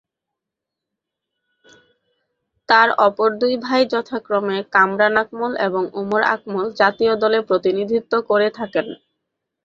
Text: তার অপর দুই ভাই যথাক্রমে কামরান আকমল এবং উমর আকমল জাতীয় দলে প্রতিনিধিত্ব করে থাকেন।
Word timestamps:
তার 2.69 2.89
অপর 2.99 3.29
দুই 3.41 3.53
ভাই 3.65 3.81
যথাক্রমে 3.91 4.57
কামরান 4.73 5.15
আকমল 5.23 5.53
এবং 5.67 5.83
উমর 5.99 6.21
আকমল 6.33 6.65
জাতীয় 6.79 7.13
দলে 7.23 7.39
প্রতিনিধিত্ব 7.49 8.13
করে 8.29 8.47
থাকেন। 8.57 8.87